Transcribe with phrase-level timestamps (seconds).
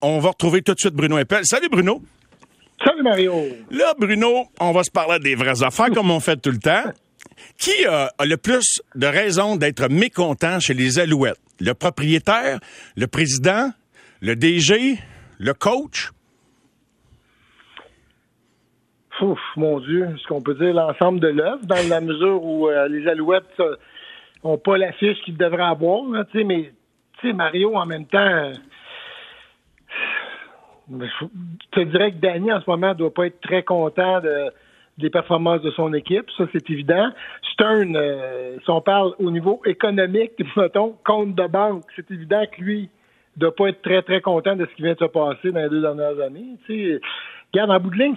[0.00, 1.40] On va retrouver tout de suite Bruno Eppel.
[1.44, 2.00] Salut Bruno.
[2.84, 3.32] Salut Mario.
[3.72, 6.84] Là, Bruno, on va se parler des vraies affaires comme on fait tout le temps.
[7.58, 11.40] Qui a, le plus de raisons d'être mécontent chez les Alouettes?
[11.58, 12.60] Le propriétaire,
[12.96, 13.70] le président,
[14.20, 14.98] le DG,
[15.40, 16.12] le coach?
[19.20, 22.86] Ouf, mon Dieu, est-ce qu'on peut dire l'ensemble de l'œuvre dans la mesure où euh,
[22.86, 23.58] les Alouettes
[24.44, 26.70] n'ont euh, pas la fiche qu'ils devraient avoir, là, mais
[27.34, 28.52] Mario, en même temps,
[30.90, 31.26] je
[31.70, 34.20] te dirais que Danny, en ce moment, doit pas être très content
[34.98, 36.26] des performances de son équipe.
[36.36, 37.10] Ça, c'est évident.
[37.52, 42.60] Stern, euh, si on parle au niveau économique, mettons, compte de banque, c'est évident que
[42.60, 42.90] lui
[43.36, 45.60] ne doit pas être très, très content de ce qui vient de se passer dans
[45.60, 46.56] les deux dernières années.
[46.66, 47.00] Tu
[47.52, 48.16] regarde, en bout de ligne,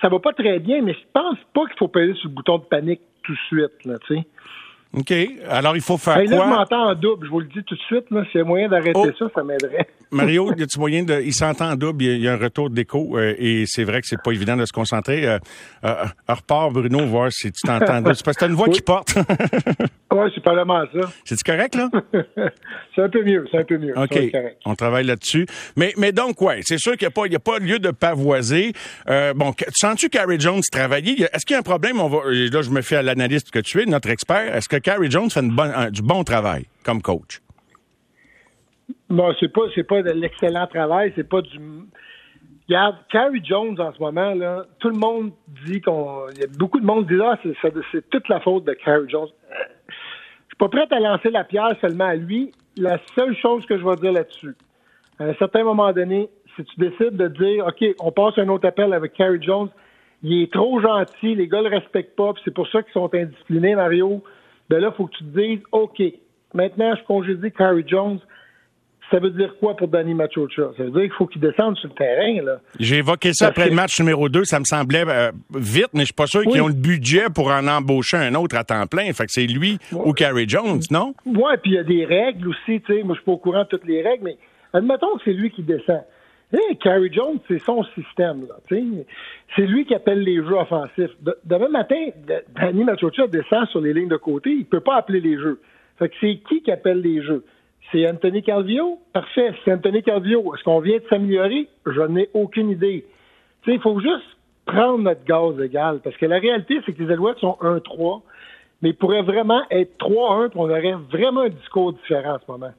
[0.00, 2.58] ça va pas très bien, mais je pense pas qu'il faut payer sur le bouton
[2.58, 3.84] de panique tout de suite.
[3.84, 4.26] Là, tu sais.
[4.94, 5.12] OK.
[5.48, 6.38] Alors, il faut faire hey, quoi?
[6.38, 7.26] Là, je m'entends en double.
[7.26, 8.04] Je vous le dis tout de suite.
[8.30, 9.10] S'il y a moyen d'arrêter oh.
[9.18, 9.88] ça, ça m'aiderait.
[10.10, 11.22] Mario, y a-tu moyen de...
[11.24, 12.02] Il s'entend en double.
[12.04, 13.16] Il y a un retour d'écho.
[13.16, 15.26] Euh, et c'est vrai que c'est pas évident de se concentrer.
[15.26, 15.38] Euh,
[15.84, 18.02] euh, repars, Bruno, voir si tu t'entends.
[18.14, 19.16] c'est parce que t'as une voix qui porte.
[20.12, 21.08] oui, c'est pas vraiment ça.
[21.24, 21.88] C'est-tu correct, là?
[22.94, 23.46] c'est un peu mieux.
[23.50, 23.98] C'est un peu mieux.
[23.98, 24.18] OK.
[24.64, 25.46] On travaille là-dessus.
[25.76, 28.72] Mais, mais donc, ouais, c'est sûr qu'il n'y a, a pas lieu de pavoiser.
[29.08, 31.22] Euh, bon, sens-tu Carrie Jones travailler?
[31.32, 32.00] Est-ce qu'il y a un problème?
[32.00, 34.54] On va, là, je me fais à l'analyste que tu es, notre expert.
[34.54, 35.56] Est-ce que Carrie Jones fait une
[35.90, 37.40] du bon travail comme coach?
[39.08, 41.58] Non, c'est pas c'est pas de l'excellent travail, c'est pas du
[42.68, 45.32] Regarde, Carrie Jones en ce moment, là, tout le monde
[45.66, 46.28] dit qu'on.
[46.34, 47.38] Il y a beaucoup de monde qui dit Ah,
[47.92, 49.28] c'est toute la faute de Carrie Jones.
[50.62, 52.52] Pas prêt à lancer la pierre seulement à lui.
[52.76, 54.54] La seule chose que je vais dire là-dessus,
[55.18, 58.68] à un certain moment donné, si tu décides de dire OK, on passe un autre
[58.68, 59.70] appel avec Carrie Jones,
[60.22, 63.74] il est trop gentil, les gars le respectent pas, c'est pour ça qu'ils sont indisciplinés,
[63.74, 64.22] Mario
[64.70, 66.00] ben là, faut que tu te dises, OK,
[66.54, 68.20] maintenant, je congédie Carrie Jones.
[69.12, 70.70] Ça veut dire quoi pour Danny Machocha?
[70.74, 72.42] Ça veut dire qu'il faut qu'il descende sur le terrain.
[72.42, 72.60] Là.
[72.80, 74.44] J'ai évoqué ça après le match numéro 2.
[74.44, 77.48] Ça me semblait euh, vite, mais je suis pas sûr qu'ils ont le budget pour
[77.48, 79.12] en embaucher un autre à temps plein.
[79.12, 81.12] Fait que c'est lui ou Carrie Jones, non?
[81.26, 82.80] Oui, puis il y a des règles aussi.
[82.86, 83.02] sais.
[83.02, 84.38] Moi, je suis pas au courant de toutes les règles, mais
[84.72, 86.00] admettons que c'est lui qui descend.
[86.50, 88.46] Hey, Carrie Jones, c'est son système.
[88.48, 88.56] Là,
[89.56, 91.10] c'est lui qui appelle les jeux offensifs.
[91.44, 92.06] demain matin,
[92.54, 95.60] Danny Machocha descend sur les lignes de côté, il peut pas appeler les jeux.
[95.98, 97.44] Fait que c'est qui qui appelle les jeux?
[97.92, 98.98] C'est Anthony Calvio?
[99.12, 99.52] Parfait.
[99.64, 100.54] C'est Anthony Calvio.
[100.54, 101.68] Est-ce qu'on vient de s'améliorer?
[101.86, 103.04] Je n'ai aucune idée.
[103.66, 104.24] Il faut juste
[104.66, 106.00] prendre notre gaz égal.
[106.02, 108.22] Parce que la réalité, c'est que les Alouettes sont 1-3,
[108.80, 112.50] mais ils pourraient vraiment être 3-1, puis on aurait vraiment un discours différent en ce
[112.50, 112.72] moment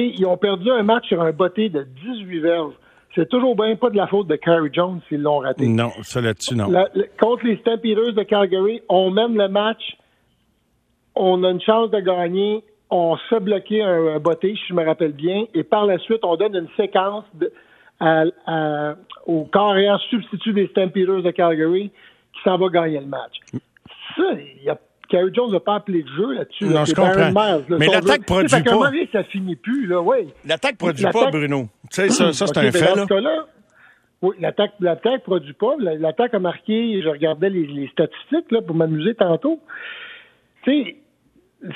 [0.00, 2.74] ils ont perdu un match sur un botté de 18 verges.
[3.14, 5.68] C'est toujours bien pas de la faute de Carrie Jones s'ils l'ont raté.
[5.68, 6.68] Non, ça là-dessus, non.
[7.20, 9.82] contre les Stampeders de Calgary, on mène le match,
[11.14, 14.84] on a une chance de gagner, on se bloqué un, un botté, si je me
[14.84, 17.24] rappelle bien, et par la suite, on donne une séquence
[19.26, 21.90] au carrière substitut des Stampeders de Calgary
[22.32, 23.38] qui s'en va gagner le match.
[24.16, 26.64] Ça, il y a Carrie Jones n'a pas appelé le jeu là-dessus.
[26.64, 27.76] Non, je comprends.
[27.78, 28.62] mais l'attaque produit pas.
[28.62, 30.28] Comment ça finit plus, là, oui.
[30.46, 31.68] L'attaque produit pas, Bruno.
[31.90, 33.20] Tu sais, ça, ça c'est un fait, là.
[33.20, 33.46] là
[34.22, 35.74] oui, l'attaque, l'attaque produit pas.
[35.78, 39.60] L'attaque a marqué, je regardais les, statistiques, là, pour m'amuser tantôt.
[40.64, 40.96] Tu
[41.60, 41.70] sais,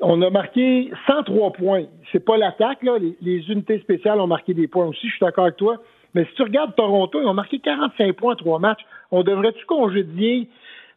[0.00, 1.84] on a marqué 103 points.
[2.12, 2.98] C'est pas l'attaque, là.
[2.98, 5.76] Les, les, unités spéciales ont marqué des points aussi, je suis d'accord avec toi.
[6.14, 8.80] Mais si tu regardes Toronto, ils ont marqué 45 points en trois matchs.
[9.10, 10.48] On devrait-tu congédier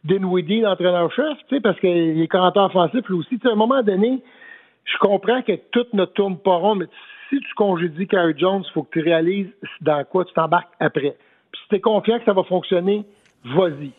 [0.04, 3.40] Dinwiddie, l'entraîneur-chef, parce qu'il est commentateur offensif, lui aussi?
[3.44, 4.22] à un moment donné,
[4.86, 6.86] je comprends que tout ne tourne pas rond, mais
[7.30, 9.50] si tu congédies Carrie Jones, il faut que tu réalises
[9.82, 11.16] dans quoi tu t'embarques après.
[11.52, 13.04] Puis si tu es confiant que ça va fonctionner,
[13.44, 13.92] vas-y.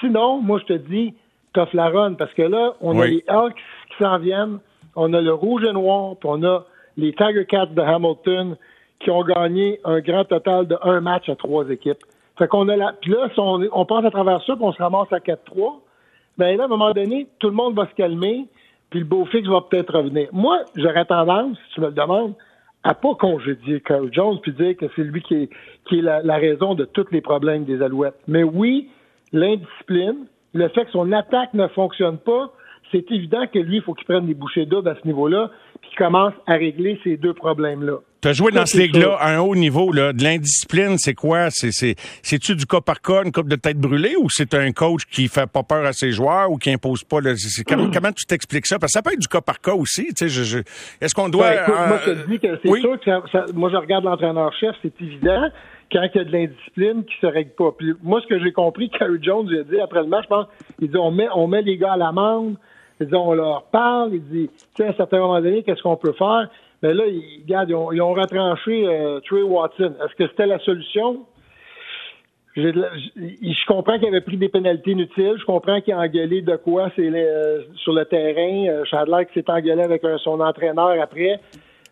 [0.00, 1.14] Sinon, moi, je te dis,
[1.54, 3.60] tough la run, parce que là, on a les Hawks
[3.98, 4.58] s'en viennent,
[4.96, 6.64] on a le rouge et noir, puis on a
[6.96, 8.56] les Tiger Cats de Hamilton
[9.00, 12.02] qui ont gagné un grand total de un match à trois équipes.
[12.40, 12.46] A.
[13.00, 15.80] Puis là, si on, passe à travers ça, puis on se ramasse à 4-3,
[16.36, 18.46] ben là, à un moment donné, tout le monde va se calmer,
[18.90, 20.28] puis le beau fixe va peut-être revenir.
[20.32, 22.34] Moi, j'aurais tendance, si tu me le demandes,
[22.84, 26.84] à pas congédier Carl Jones puis dire que c'est lui qui est, la, raison de
[26.84, 28.18] tous les problèmes des Alouettes.
[28.28, 28.88] Mais oui,
[29.32, 32.52] l'indiscipline, le fait que son attaque ne fonctionne pas,
[32.92, 35.50] c'est évident que lui, il faut qu'il prenne des bouchées doubles à ce niveau-là,
[35.80, 37.98] puis qu'il commence à régler ces deux problèmes-là.
[38.20, 39.92] Tu as joué dans cette ligue-là à un haut niveau.
[39.92, 40.12] Là.
[40.12, 41.50] De l'indiscipline, c'est quoi?
[41.50, 44.72] C'est, c'est, c'est-tu du cas par cas, une coupe de tête brûlée, ou c'est un
[44.72, 47.20] coach qui fait pas peur à ses joueurs ou qui impose pas?
[47.20, 47.34] Là,
[47.66, 48.78] comment, comment, tu t'expliques ça?
[48.78, 50.06] Parce que ça peut être du cas par cas aussi.
[50.08, 50.58] Tu sais, je, je,
[51.00, 51.48] est-ce qu'on doit...
[51.48, 54.74] Ben, écoute, moi, je te dis que c'est sûr que ça, moi, je regarde l'entraîneur-chef,
[54.82, 55.48] c'est évident
[55.92, 57.72] quand il y a de l'indiscipline qui se règle pas.
[57.76, 60.28] Puis moi, ce que j'ai compris, Carrie Jones il a dit après le match, je
[60.28, 60.46] pense,
[60.80, 62.56] il dit on met, on met les gars à l'amende,
[63.12, 66.12] on leur parle, il dit, tu sais, à un certain moment donné, qu'est-ce qu'on peut
[66.12, 66.48] faire?
[66.82, 69.94] Mais là, ils, regarde, ils, ont, ils ont retranché euh, Trey Watson.
[70.04, 71.26] Est-ce que c'était la solution?
[72.56, 75.36] Je, je comprends qu'il avait pris des pénalités inutiles.
[75.38, 78.68] Je comprends qu'il a engueulé de quoi euh, sur le terrain.
[78.68, 81.40] Euh, Chadler qui s'est engueulé avec son entraîneur après.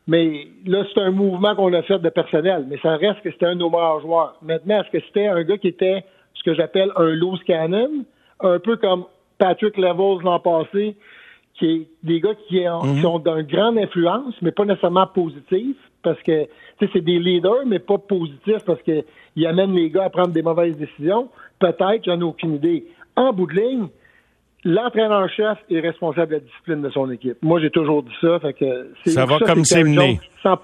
[0.08, 2.64] Mais là, c'est un mouvement qu'on a fait de personnel.
[2.68, 4.36] Mais ça reste que c'était un de nos meilleurs joueurs.
[4.42, 6.04] Maintenant, est-ce que c'était un gars qui était
[6.34, 8.04] ce que j'appelle un loose cannon?
[8.40, 9.04] Un peu comme
[9.38, 10.96] Patrick Levels l'an passé,
[11.54, 16.46] qui est des gars qui, ont d'une grande influence, mais pas nécessairement positive, parce que
[16.80, 20.76] c'est des leaders, mais pas positifs parce qu'ils amènent les gars à prendre des mauvaises
[20.76, 21.28] décisions.
[21.58, 22.86] Peut-être, j'en ai aucune idée.
[23.16, 23.88] En bout de ligne,
[24.64, 27.38] l'entraîneur-chef est responsable de la discipline de son équipe.
[27.42, 28.38] Moi, j'ai toujours dit ça.
[28.40, 30.20] Fait que ça va comme c'est mené.
[30.42, 30.58] 100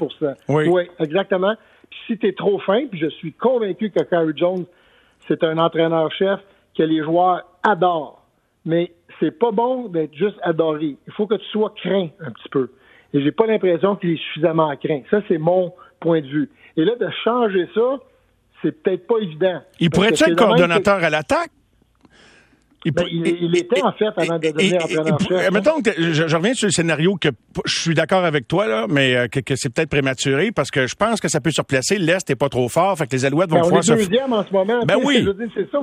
[0.48, 0.68] Oui.
[0.68, 1.54] oui, exactement.
[1.90, 4.64] Puis si tu es trop fin, puis je suis convaincu que Kyrie Jones,
[5.28, 6.40] c'est un entraîneur-chef
[6.76, 8.21] que les joueurs adorent.
[8.64, 10.96] Mais c'est pas bon d'être juste adoré.
[11.06, 12.70] Il faut que tu sois craint un petit peu.
[13.14, 15.02] Et j'ai pas l'impression qu'il est suffisamment craint.
[15.10, 16.50] Ça, c'est mon point de vue.
[16.76, 17.98] Et là, de changer ça,
[18.62, 19.60] c'est peut-être pas évident.
[19.80, 21.50] Il pourrait être coordonnateur à l'attaque?
[22.90, 25.50] Ben, il, était en fait avant de devenir entraîneur-chef.
[25.52, 27.28] Mettons que je, reviens sur le scénario que
[27.64, 30.96] je suis d'accord avec toi là, mais euh, que, c'est peut-être prématuré parce que je
[30.96, 31.98] pense que ça peut se replacer.
[31.98, 33.92] L'est n'est pas trop fort, fait que les Alouettes vont ben, pouvoir se.
[33.92, 34.84] deuxième en ce moment.
[34.84, 35.24] Ben oui.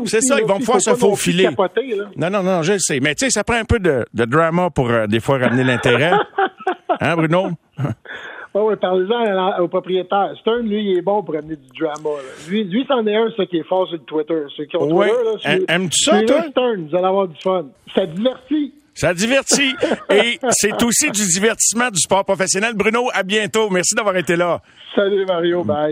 [0.05, 1.49] C'est ça, ils vont pouvoir se faufiler.
[2.17, 2.99] non, non, non, je le sais.
[2.99, 5.63] Mais tu sais, ça prend un peu de, de drama pour euh, des fois ramener
[5.63, 6.11] l'intérêt.
[6.99, 7.51] hein, Bruno?
[8.55, 10.33] Oui, oui, parlez-en au propriétaire.
[10.41, 12.09] Stern, lui, il est bon pour amener du drama.
[12.47, 14.41] Lui, lui c'en est un, ça qui est fort sur Twitter.
[14.57, 15.09] Ceux qui ont ouais.
[15.09, 16.43] Twitter, là, Aimes-tu ça, toi?
[16.49, 17.65] Stern, vous allez avoir du fun.
[17.93, 18.73] Ça divertit.
[18.95, 19.75] Ça divertit.
[20.09, 22.73] Et c'est aussi du divertissement du sport professionnel.
[22.75, 23.69] Bruno, à bientôt.
[23.69, 24.61] Merci d'avoir été là.
[24.95, 25.63] Salut, Mario.
[25.63, 25.87] Bye.